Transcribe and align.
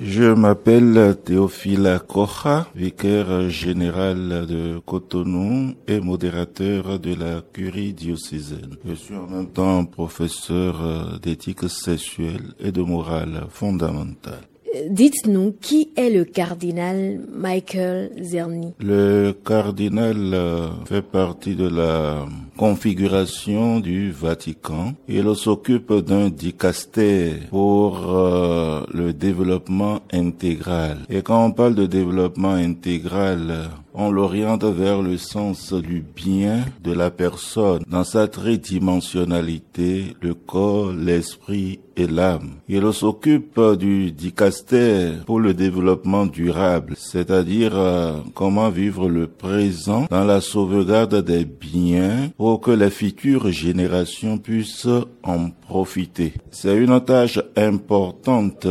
Je 0.00 0.32
m'appelle 0.32 1.16
Théophile 1.24 1.98
Kocha, 2.06 2.68
vicaire 2.76 3.50
général 3.50 4.46
de 4.46 4.78
Cotonou 4.78 5.74
et 5.88 5.98
modérateur 5.98 7.00
de 7.00 7.16
la 7.16 7.42
curie 7.52 7.94
diocésaine. 7.94 8.76
Je 8.86 8.94
suis 8.94 9.16
en 9.16 9.26
même 9.26 9.48
temps 9.48 9.84
professeur 9.86 11.18
d'éthique 11.20 11.68
sexuelle 11.68 12.54
et 12.60 12.70
de 12.70 12.82
morale 12.82 13.46
fondamentale. 13.50 14.53
Dites-nous 14.88 15.52
qui 15.60 15.90
est 15.96 16.10
le 16.10 16.24
cardinal 16.24 17.20
Michael 17.32 18.10
Zerny 18.20 18.74
Le 18.80 19.32
cardinal 19.44 20.16
euh, 20.34 20.68
fait 20.84 21.02
partie 21.02 21.54
de 21.54 21.68
la 21.68 22.26
configuration 22.56 23.80
du 23.80 24.10
Vatican. 24.10 24.94
Il 25.08 25.34
s'occupe 25.36 25.92
d'un 25.92 26.28
dicaster 26.28 27.34
pour 27.50 28.12
euh, 28.12 28.82
le 28.92 29.12
développement 29.12 30.00
intégral. 30.12 30.98
Et 31.08 31.22
quand 31.22 31.44
on 31.44 31.52
parle 31.52 31.74
de 31.74 31.86
développement 31.86 32.54
intégral, 32.54 33.70
on 33.94 34.10
l'oriente 34.10 34.64
vers 34.64 35.00
le 35.00 35.16
sens 35.16 35.72
du 35.72 36.02
bien 36.02 36.64
de 36.82 36.92
la 36.92 37.10
personne 37.10 37.82
dans 37.88 38.04
sa 38.04 38.26
tridimensionnalité, 38.26 40.16
le 40.20 40.34
corps, 40.34 40.92
l'esprit 40.92 41.78
et 41.96 42.08
l'âme. 42.08 42.54
Il 42.68 42.92
s'occupe 42.92 43.60
du 43.78 44.10
dicaster 44.10 45.12
pour 45.26 45.38
le 45.38 45.54
développement 45.54 46.26
durable, 46.26 46.94
c'est-à-dire 46.98 47.72
euh, 47.74 48.18
comment 48.34 48.68
vivre 48.68 49.08
le 49.08 49.28
présent 49.28 50.06
dans 50.10 50.24
la 50.24 50.40
sauvegarde 50.40 51.22
des 51.24 51.44
biens 51.44 52.30
pour 52.36 52.60
que 52.60 52.72
les 52.72 52.90
futures 52.90 53.52
générations 53.52 54.38
puissent 54.38 54.88
en 55.22 55.50
profiter. 55.50 56.34
C'est 56.50 56.76
une 56.76 57.00
tâche 57.00 57.38
importante. 57.56 58.66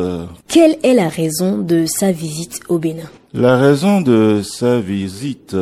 Quelle 0.48 0.78
est 0.84 0.94
la 0.94 1.08
raison 1.08 1.60
de 1.60 1.86
sa 1.86 2.12
visite 2.12 2.60
au 2.68 2.78
Bénin? 2.78 3.10
La 3.34 3.58
raison 3.58 4.00
de 4.00 4.42
sa 4.44 4.80
visite 4.80 5.56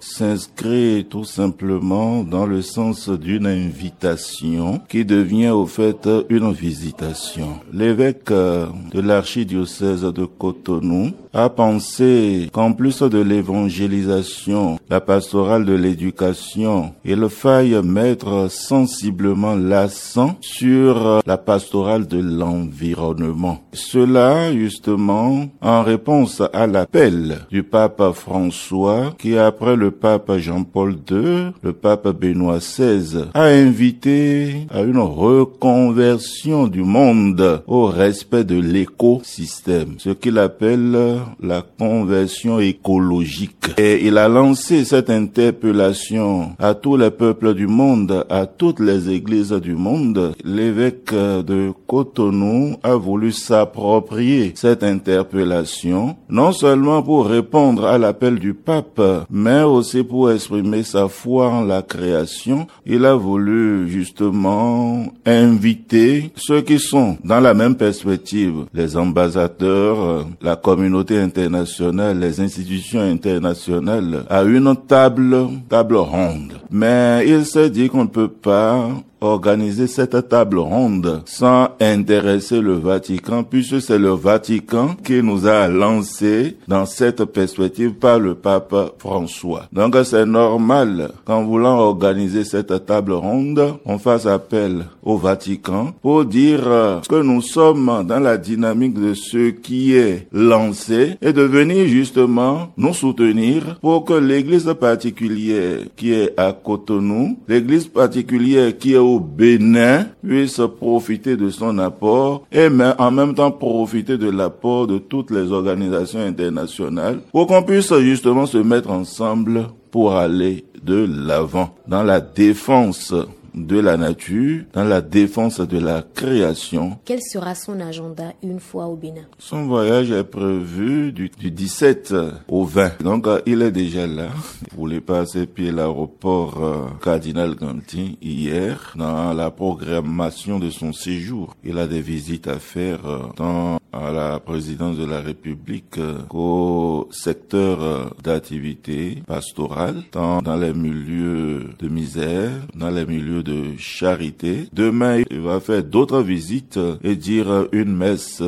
s'inscrit 0.00 1.06
tout 1.10 1.24
simplement 1.24 2.24
dans 2.24 2.46
le 2.46 2.62
sens 2.62 3.10
d'une 3.10 3.46
invitation 3.46 4.80
qui 4.88 5.04
devient 5.04 5.50
au 5.50 5.66
fait 5.66 6.08
une 6.30 6.52
visitation. 6.52 7.60
L'évêque 7.70 8.30
de 8.30 9.00
l'archidiocèse 9.00 10.02
de 10.02 10.24
Cotonou 10.24 11.10
a 11.34 11.50
pensé 11.50 12.48
qu'en 12.52 12.72
plus 12.72 13.02
de 13.02 13.18
l'évangélisation, 13.18 14.78
la 14.88 15.00
pastorale 15.00 15.66
de 15.66 15.74
l'éducation, 15.74 16.94
il 17.04 17.28
faille 17.28 17.78
mettre 17.84 18.50
sensiblement 18.50 19.54
l'accent 19.54 20.36
sur 20.40 21.20
la 21.26 21.36
pastorale 21.36 22.06
de 22.06 22.20
l'environnement. 22.20 23.58
Cela, 23.72 24.52
justement, 24.52 25.46
en 25.60 25.82
réponse 25.82 26.42
à 26.52 26.66
l'appel 26.66 27.17
du 27.50 27.62
pape 27.62 28.02
François, 28.14 29.14
qui 29.18 29.36
après 29.36 29.76
le 29.76 29.90
pape 29.90 30.36
Jean-Paul 30.38 30.96
II, 31.10 31.52
le 31.62 31.72
pape 31.72 32.08
Benoît 32.08 32.58
XVI, 32.58 33.24
a 33.34 33.44
invité 33.44 34.66
à 34.70 34.82
une 34.82 34.98
reconversion 34.98 36.66
du 36.66 36.82
monde 36.82 37.62
au 37.66 37.86
respect 37.86 38.44
de 38.44 38.60
l'écosystème, 38.60 39.94
ce 39.98 40.10
qu'il 40.10 40.38
appelle 40.38 40.96
la 41.42 41.62
conversion 41.78 42.60
écologique. 42.60 43.72
Et 43.76 44.06
il 44.06 44.18
a 44.18 44.28
lancé 44.28 44.84
cette 44.84 45.10
interpellation 45.10 46.52
à 46.58 46.74
tous 46.74 46.96
les 46.96 47.10
peuples 47.10 47.54
du 47.54 47.66
monde, 47.66 48.24
à 48.28 48.46
toutes 48.46 48.80
les 48.80 49.10
églises 49.10 49.52
du 49.52 49.74
monde. 49.74 50.34
L'évêque 50.44 51.12
de 51.14 51.72
Cotonou 51.86 52.76
a 52.82 52.94
voulu 52.94 53.32
s'approprier 53.32 54.52
cette 54.54 54.82
interpellation, 54.82 56.16
non 56.28 56.52
seulement 56.52 57.00
pour 57.08 57.26
répondre 57.26 57.86
à 57.86 57.96
l'appel 57.96 58.38
du 58.38 58.52
pape, 58.52 59.00
mais 59.30 59.62
aussi 59.62 60.02
pour 60.02 60.30
exprimer 60.30 60.82
sa 60.82 61.08
foi 61.08 61.48
en 61.48 61.62
la 61.62 61.80
création. 61.80 62.66
Il 62.84 63.06
a 63.06 63.14
voulu 63.14 63.88
justement 63.88 65.06
inviter 65.24 66.30
ceux 66.36 66.60
qui 66.60 66.78
sont 66.78 67.16
dans 67.24 67.40
la 67.40 67.54
même 67.54 67.76
perspective, 67.76 68.66
les 68.74 68.94
ambassadeurs, 68.94 70.26
la 70.42 70.56
communauté 70.56 71.18
internationale, 71.18 72.20
les 72.20 72.42
institutions 72.42 73.00
internationales 73.00 74.26
à 74.28 74.42
une 74.42 74.76
table, 74.76 75.48
table 75.70 75.96
ronde. 75.96 76.60
Mais 76.70 77.24
il 77.26 77.46
s'est 77.46 77.70
dit 77.70 77.88
qu'on 77.88 78.02
ne 78.02 78.08
peut 78.08 78.28
pas 78.28 78.90
organiser 79.20 79.86
cette 79.86 80.28
table 80.28 80.58
ronde 80.58 81.22
sans 81.24 81.68
intéresser 81.80 82.60
le 82.60 82.74
Vatican, 82.74 83.44
puisque 83.44 83.80
c'est 83.80 83.98
le 83.98 84.10
Vatican 84.10 84.96
qui 85.04 85.22
nous 85.22 85.46
a 85.46 85.68
lancé 85.68 86.56
dans 86.68 86.86
cette 86.86 87.24
perspective 87.24 87.94
par 87.94 88.18
le 88.18 88.34
pape 88.34 88.74
François. 88.98 89.64
Donc 89.72 89.96
c'est 90.04 90.26
normal 90.26 91.12
qu'en 91.24 91.44
voulant 91.44 91.78
organiser 91.78 92.44
cette 92.44 92.86
table 92.86 93.12
ronde, 93.12 93.74
on 93.84 93.98
fasse 93.98 94.26
appel 94.26 94.84
au 95.08 95.16
Vatican 95.16 95.94
pour 96.02 96.26
dire 96.26 97.00
que 97.08 97.22
nous 97.22 97.40
sommes 97.40 98.04
dans 98.06 98.20
la 98.20 98.36
dynamique 98.36 98.92
de 98.92 99.14
ce 99.14 99.50
qui 99.50 99.94
est 99.94 100.28
lancé 100.32 101.16
et 101.22 101.32
de 101.32 101.42
venir 101.42 101.86
justement 101.88 102.68
nous 102.76 102.92
soutenir 102.92 103.78
pour 103.80 104.04
que 104.04 104.12
l'église 104.12 104.70
particulière 104.78 105.78
qui 105.96 106.12
est 106.12 106.38
à 106.38 106.52
Cotonou, 106.52 107.38
l'église 107.48 107.86
particulière 107.86 108.76
qui 108.76 108.92
est 108.92 108.98
au 108.98 109.18
Bénin 109.18 110.08
puisse 110.22 110.60
profiter 110.78 111.36
de 111.36 111.48
son 111.48 111.78
apport 111.78 112.46
et 112.52 112.68
en 112.98 113.10
même 113.10 113.34
temps 113.34 113.50
profiter 113.50 114.18
de 114.18 114.28
l'apport 114.28 114.86
de 114.86 114.98
toutes 114.98 115.30
les 115.30 115.50
organisations 115.52 116.20
internationales 116.20 117.20
pour 117.32 117.46
qu'on 117.46 117.62
puisse 117.62 117.94
justement 118.00 118.44
se 118.44 118.58
mettre 118.58 118.90
ensemble 118.90 119.68
pour 119.90 120.14
aller 120.14 120.66
de 120.84 121.08
l'avant 121.08 121.70
dans 121.86 122.02
la 122.02 122.20
défense 122.20 123.14
de 123.54 123.78
la 123.78 123.96
nature, 123.96 124.64
dans 124.72 124.84
la 124.84 125.00
défense 125.00 125.60
de 125.60 125.78
la 125.78 126.02
création. 126.14 126.98
Quel 127.04 127.20
sera 127.22 127.54
son 127.54 127.80
agenda 127.80 128.32
une 128.42 128.60
fois 128.60 128.86
au 128.86 128.96
Bénin? 128.96 129.26
Son 129.38 129.66
voyage 129.66 130.10
est 130.10 130.24
prévu 130.24 131.12
du, 131.12 131.30
17 131.30 132.14
au 132.48 132.64
20. 132.64 133.02
Donc 133.02 133.26
euh, 133.26 133.40
il 133.46 133.62
est 133.62 133.70
déjà 133.70 134.06
là. 134.06 134.28
Il 134.70 134.76
voulait 134.76 135.00
passer 135.00 135.46
pied 135.46 135.70
l'aéroport 135.70 136.62
euh, 136.62 136.86
Cardinal 137.02 137.54
Gantin 137.54 138.12
hier 138.22 138.92
dans 138.96 139.32
la 139.32 139.50
programmation 139.50 140.58
de 140.58 140.70
son 140.70 140.92
séjour. 140.92 141.54
Il 141.64 141.78
a 141.78 141.86
des 141.86 142.00
visites 142.00 142.48
à 142.48 142.58
faire 142.58 143.06
euh, 143.06 143.18
dans 143.36 143.78
à 143.92 144.12
la 144.12 144.38
présidence 144.40 144.96
de 144.96 145.04
la 145.04 145.20
République 145.20 145.98
qu'au 146.28 147.08
secteur 147.10 148.14
d'activité 148.22 149.22
pastorale, 149.26 150.02
tant 150.10 150.42
dans 150.42 150.56
les 150.56 150.72
milieux 150.72 151.70
de 151.78 151.88
misère, 151.88 152.50
dans 152.74 152.90
les 152.90 153.06
milieux 153.06 153.42
de 153.42 153.76
charité. 153.78 154.68
Demain, 154.72 155.22
il 155.30 155.40
va 155.40 155.60
faire 155.60 155.82
d'autres 155.82 156.22
visites 156.22 156.78
et 157.02 157.16
dire 157.16 157.68
une 157.72 157.96
messe 157.96 158.42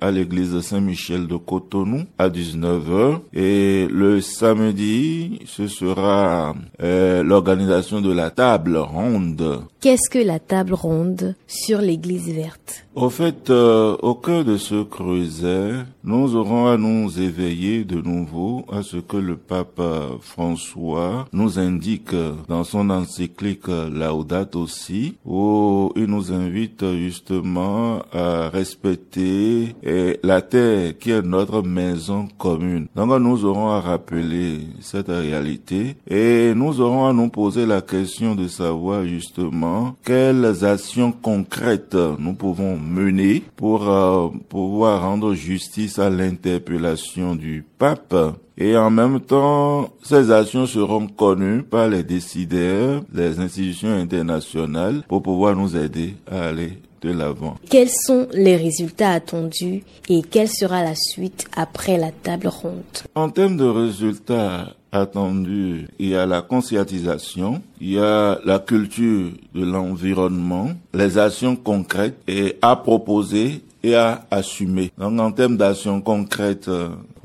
à 0.00 0.10
l'église 0.10 0.58
Saint-Michel 0.60 1.26
de 1.26 1.36
Cotonou 1.36 2.04
à 2.18 2.28
19h. 2.28 3.20
Et 3.34 3.86
le 3.90 4.20
samedi, 4.20 5.40
ce 5.46 5.66
sera 5.66 6.54
euh, 6.82 7.22
l'organisation 7.22 8.00
de 8.00 8.12
la 8.12 8.30
table 8.30 8.76
ronde. 8.76 9.62
Qu'est-ce 9.80 10.10
que 10.10 10.18
la 10.18 10.38
table 10.38 10.74
ronde 10.74 11.34
sur 11.46 11.80
l'église 11.80 12.32
verte? 12.32 12.84
Au 12.94 13.10
fait, 13.10 13.50
euh, 13.50 13.96
au 14.02 14.14
cœur 14.14 14.44
de 14.44 14.56
ce 14.56 14.77
creuset, 14.84 15.72
nous 16.04 16.36
aurons 16.36 16.66
à 16.66 16.76
nous 16.76 17.20
éveiller 17.20 17.84
de 17.84 18.00
nouveau 18.00 18.64
à 18.70 18.82
ce 18.82 18.96
que 18.96 19.16
le 19.16 19.36
pape 19.36 19.80
François 20.20 21.26
nous 21.32 21.58
indique 21.58 22.14
dans 22.48 22.64
son 22.64 22.90
encyclique 22.90 23.68
Laudato 23.68 24.60
aussi, 24.60 25.16
où 25.24 25.92
il 25.96 26.04
nous 26.04 26.32
invite 26.32 26.84
justement 26.96 28.00
à 28.12 28.48
respecter 28.48 29.74
la 30.22 30.42
terre 30.42 30.98
qui 30.98 31.10
est 31.10 31.22
notre 31.22 31.62
maison 31.62 32.28
commune. 32.38 32.86
Donc 32.94 33.18
nous 33.20 33.44
aurons 33.44 33.70
à 33.70 33.80
rappeler 33.80 34.60
cette 34.80 35.08
réalité 35.08 35.96
et 36.08 36.52
nous 36.54 36.80
aurons 36.80 37.06
à 37.06 37.12
nous 37.12 37.28
poser 37.28 37.66
la 37.66 37.80
question 37.80 38.34
de 38.34 38.48
savoir 38.48 39.04
justement 39.04 39.96
quelles 40.04 40.64
actions 40.64 41.12
concrètes 41.12 41.96
nous 42.18 42.34
pouvons 42.34 42.76
mener 42.78 43.42
pour 43.56 43.88
euh, 43.88 44.28
pouvoir 44.68 45.00
rendre 45.00 45.32
justice 45.32 45.98
à 45.98 46.10
l'interpellation 46.10 47.34
du 47.34 47.64
pape 47.78 48.14
et 48.58 48.76
en 48.76 48.90
même 48.90 49.18
temps, 49.18 49.88
ces 50.02 50.30
actions 50.30 50.66
seront 50.66 51.06
connues 51.06 51.62
par 51.62 51.88
les 51.88 52.02
décideurs, 52.02 53.02
les 53.14 53.40
institutions 53.40 53.94
internationales 53.94 55.04
pour 55.08 55.22
pouvoir 55.22 55.56
nous 55.56 55.74
aider 55.74 56.16
à 56.30 56.48
aller 56.48 56.72
de 57.00 57.12
l'avant. 57.12 57.56
Quels 57.70 57.88
sont 57.88 58.28
les 58.34 58.56
résultats 58.56 59.12
attendus 59.12 59.84
et 60.10 60.20
quelle 60.20 60.50
sera 60.50 60.82
la 60.82 60.94
suite 60.94 61.46
après 61.56 61.96
la 61.96 62.10
table 62.10 62.48
ronde? 62.48 62.82
En 63.14 63.30
termes 63.30 63.56
de 63.56 63.64
résultats, 63.64 64.74
attendu. 64.92 65.88
Il 65.98 66.08
y 66.08 66.16
a 66.16 66.26
la 66.26 66.42
conscientisation, 66.42 67.62
il 67.80 67.92
y 67.92 67.98
a 67.98 68.38
la 68.44 68.58
culture 68.58 69.30
de 69.54 69.64
l'environnement, 69.64 70.70
les 70.94 71.18
actions 71.18 71.56
concrètes 71.56 72.18
et 72.26 72.56
à 72.62 72.76
proposer 72.76 73.62
et 73.82 73.94
à 73.94 74.26
assumer. 74.30 74.90
Donc 74.98 75.18
en 75.20 75.32
termes 75.32 75.56
d'actions 75.56 76.00
concrètes, 76.00 76.70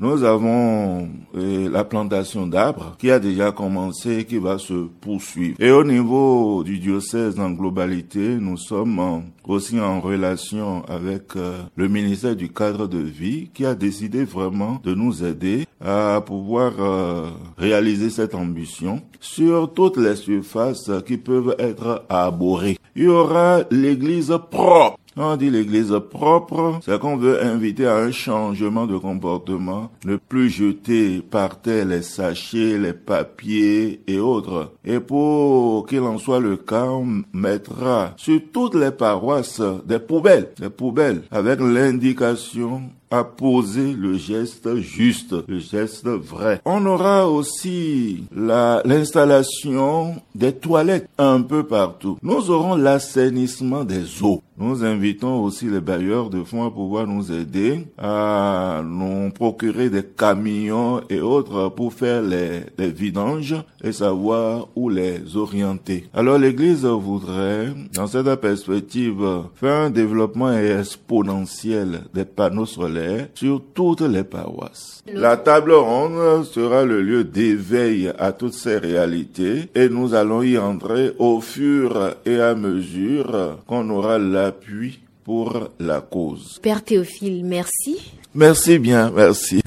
nous 0.00 0.24
avons 0.24 1.08
euh, 1.34 1.70
la 1.70 1.84
plantation 1.84 2.46
d'arbres 2.46 2.96
qui 2.98 3.10
a 3.10 3.18
déjà 3.18 3.52
commencé 3.52 4.18
et 4.18 4.24
qui 4.24 4.38
va 4.38 4.58
se 4.58 4.88
poursuivre. 5.00 5.56
Et 5.60 5.70
au 5.70 5.84
niveau 5.84 6.62
du 6.64 6.78
diocèse 6.78 7.38
en 7.38 7.50
globalité, 7.50 8.36
nous 8.40 8.56
sommes 8.56 9.22
aussi 9.44 9.80
en 9.80 10.00
relation 10.00 10.84
avec 10.88 11.36
euh, 11.36 11.58
le 11.76 11.88
ministère 11.88 12.36
du 12.36 12.50
cadre 12.50 12.86
de 12.86 12.98
vie 12.98 13.50
qui 13.54 13.64
a 13.64 13.74
décidé 13.74 14.24
vraiment 14.24 14.80
de 14.82 14.94
nous 14.94 15.24
aider 15.24 15.66
à 15.80 16.20
pouvoir 16.24 16.72
euh, 16.80 17.30
réaliser 17.56 18.10
cette 18.10 18.34
ambition 18.34 19.00
sur 19.20 19.72
toutes 19.72 19.96
les 19.96 20.16
surfaces 20.16 20.90
qui 21.06 21.16
peuvent 21.16 21.54
être 21.58 22.04
arborées. 22.08 22.78
Il 22.96 23.04
y 23.04 23.08
aura 23.08 23.60
l'église 23.70 24.36
propre 24.50 24.98
on 25.16 25.36
dit 25.36 25.50
l'église 25.50 25.94
propre, 26.10 26.80
c'est 26.84 26.98
qu'on 26.98 27.16
veut 27.16 27.44
inviter 27.44 27.86
à 27.86 27.96
un 27.96 28.10
changement 28.10 28.86
de 28.86 28.96
comportement, 28.96 29.90
ne 30.04 30.16
plus 30.16 30.50
jeter 30.50 31.20
par 31.20 31.60
terre 31.60 31.86
les 31.86 32.02
sachets, 32.02 32.78
les 32.78 32.92
papiers 32.92 34.00
et 34.06 34.18
autres. 34.18 34.72
Et 34.84 35.00
pour 35.00 35.86
qu'il 35.86 36.00
en 36.00 36.18
soit 36.18 36.40
le 36.40 36.56
cas, 36.56 36.86
on 36.86 37.22
mettra 37.32 38.14
sur 38.16 38.40
toutes 38.52 38.74
les 38.74 38.90
paroisses 38.90 39.62
des 39.86 39.98
poubelles, 39.98 40.50
des 40.58 40.70
poubelles 40.70 41.22
avec 41.30 41.60
l'indication 41.60 42.82
à 43.14 43.22
poser 43.22 43.92
le 43.92 44.16
geste 44.16 44.74
juste, 44.76 45.34
le 45.46 45.60
geste 45.60 46.08
vrai. 46.08 46.60
On 46.64 46.84
aura 46.84 47.28
aussi 47.28 48.24
l'installation 48.34 50.16
des 50.34 50.52
toilettes 50.52 51.08
un 51.18 51.40
peu 51.42 51.62
partout. 51.64 52.18
Nous 52.22 52.50
aurons 52.50 52.74
l'assainissement 52.74 53.84
des 53.84 54.22
eaux. 54.22 54.42
Nous 54.56 54.84
invitons 54.84 55.42
aussi 55.42 55.66
les 55.66 55.80
bailleurs 55.80 56.30
de 56.30 56.44
fonds 56.44 56.64
à 56.64 56.70
pouvoir 56.70 57.08
nous 57.08 57.32
aider 57.32 57.86
à 57.98 58.82
nous 58.84 59.30
procurer 59.30 59.90
des 59.90 60.04
camions 60.04 61.00
et 61.10 61.20
autres 61.20 61.70
pour 61.70 61.92
faire 61.92 62.22
les, 62.22 62.60
les 62.78 62.90
vidanges 62.90 63.56
et 63.82 63.90
savoir 63.92 64.68
où 64.76 64.88
les 64.88 65.36
orienter. 65.36 66.04
Alors 66.14 66.38
l'Église 66.38 66.84
voudrait, 66.84 67.72
dans 67.94 68.06
cette 68.06 68.32
perspective, 68.36 69.24
faire 69.56 69.86
un 69.86 69.90
développement 69.90 70.52
exponentiel 70.52 72.02
des 72.14 72.24
panneaux 72.24 72.66
solaires 72.66 73.03
sur 73.34 73.62
toutes 73.74 74.02
les 74.02 74.24
paroisses. 74.24 75.02
La 75.12 75.36
table 75.36 75.72
ronde 75.72 76.44
sera 76.44 76.84
le 76.84 77.02
lieu 77.02 77.24
d'éveil 77.24 78.12
à 78.18 78.32
toutes 78.32 78.54
ces 78.54 78.78
réalités 78.78 79.68
et 79.74 79.88
nous 79.88 80.14
allons 80.14 80.42
y 80.42 80.56
entrer 80.58 81.12
au 81.18 81.40
fur 81.40 82.14
et 82.24 82.40
à 82.40 82.54
mesure 82.54 83.58
qu'on 83.66 83.88
aura 83.90 84.18
la 84.18 84.44
appui 84.44 85.00
pour 85.24 85.70
la 85.80 86.00
cause. 86.00 86.58
Père 86.62 86.84
Théophile, 86.84 87.44
merci. 87.44 88.12
Merci 88.34 88.78
bien, 88.78 89.10
merci. 89.14 89.63